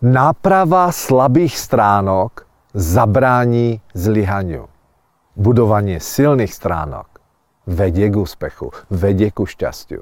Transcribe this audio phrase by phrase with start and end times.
[0.00, 4.64] Náprava slabých stránok zabrání zlyhaniu.
[5.36, 7.20] Budovanie silných stránok
[7.68, 10.00] vedie k úspechu, vedie ku šťastiu.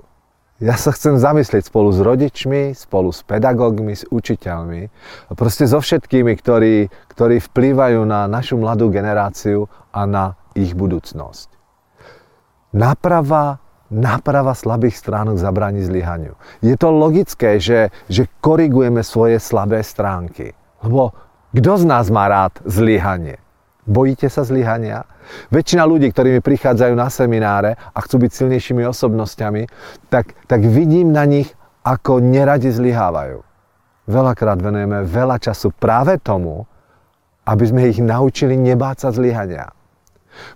[0.62, 4.86] Ja sa chcem zamyslieť spolu s rodičmi, spolu s pedagógmi, s učiteľmi,
[5.34, 11.50] proste so všetkými, ktorí, ktorí vplývajú na našu mladú generáciu a na ich budúcnosť.
[12.70, 13.58] Náprava,
[13.88, 16.36] náprava slabých stránok zabráni zlyhaniu.
[16.60, 20.52] Je to logické, že, že korigujeme svoje slabé stránky.
[20.84, 21.16] Lebo
[21.56, 23.40] kto z nás má rád zlyhanie?
[23.88, 25.08] Bojíte sa zlyhania?
[25.48, 29.64] Väčšina ľudí, ktorí mi prichádzajú na semináre a chcú byť silnejšími osobnosťami,
[30.12, 31.48] tak, tak vidím na nich,
[31.80, 33.40] ako neradi zlyhávajú.
[34.08, 36.68] Veľakrát venujeme veľa času práve tomu,
[37.48, 39.72] aby sme ich naučili nebáť sa zlyhania.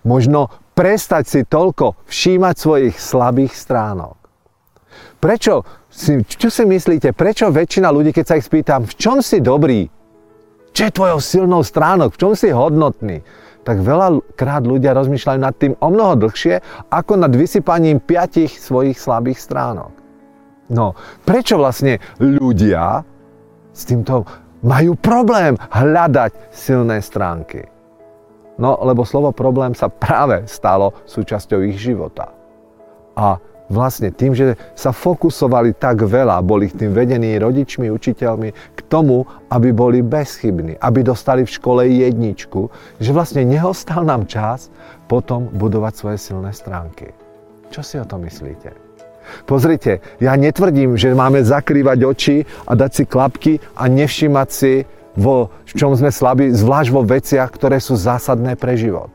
[0.05, 4.19] Možno prestať si toľko všímať svojich slabých stránok.
[5.23, 5.63] Prečo,
[6.27, 9.87] čo si myslíte, prečo väčšina ľudí, keď sa ich spýtam, v čom si dobrý,
[10.75, 12.19] čo je tvojou silnou stránok?
[12.19, 13.23] V čom si hodnotný?
[13.63, 16.59] Tak veľakrát ľudia rozmýšľajú nad tým o mnoho dlhšie,
[16.91, 19.95] ako nad vysypaním piatich svojich slabých stránok.
[20.67, 23.07] No, prečo vlastne ľudia
[23.71, 24.27] s týmto
[24.67, 27.71] majú problém hľadať silné stránky?
[28.61, 32.37] No, lebo slovo problém sa práve stalo súčasťou ich života.
[33.17, 33.41] A
[33.73, 39.73] vlastne tým, že sa fokusovali tak veľa, boli tým vedení rodičmi, učiteľmi k tomu, aby
[39.73, 42.69] boli bezchybní, aby dostali v škole jedničku,
[43.01, 44.69] že vlastne nehostal nám čas
[45.09, 47.17] potom budovať svoje silné stránky.
[47.73, 48.77] Čo si o to myslíte?
[49.49, 52.37] Pozrite, ja netvrdím, že máme zakrývať oči
[52.69, 54.85] a dať si klapky a nevšimať si,
[55.17, 59.13] vo v čom sme slabí, zvlášť vo veciach, ktoré sú zásadné pre život.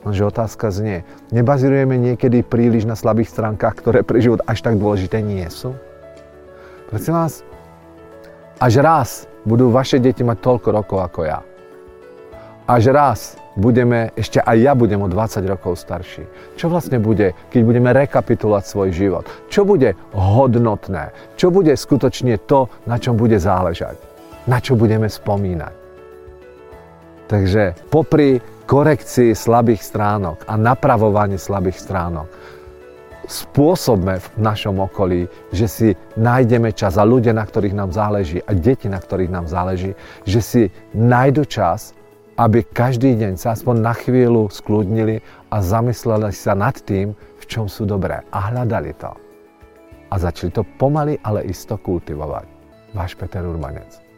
[0.00, 5.20] Lenže otázka znie, nebazirujeme niekedy príliš na slabých stránkach, ktoré pre život až tak dôležité
[5.20, 5.76] nie sú?
[6.88, 7.44] Prosím vás,
[8.56, 9.08] až raz
[9.44, 11.38] budú vaše deti mať toľko rokov ako ja.
[12.64, 16.24] Až raz budeme, ešte aj ja budem o 20 rokov starší.
[16.56, 19.24] Čo vlastne bude, keď budeme rekapitulovať svoj život?
[19.52, 21.12] Čo bude hodnotné?
[21.36, 23.98] Čo bude skutočne to, na čom bude záležať?
[24.48, 25.74] Na čo budeme spomínať?
[27.28, 32.28] Takže popri korekcii slabých stránok a napravovaní slabých stránok
[33.30, 38.50] spôsobme v našom okolí, že si nájdeme čas a ľudia, na ktorých nám záleží a
[38.50, 39.94] deti, na ktorých nám záleží,
[40.26, 41.94] že si nájdu čas,
[42.34, 45.22] aby každý deň sa aspoň na chvíľu skľudnili
[45.54, 49.14] a zamysleli sa nad tým, v čom sú dobré a hľadali to.
[50.10, 52.50] A začali to pomaly, ale isto kultivovať.
[52.90, 54.09] Váš Peter Urbanec.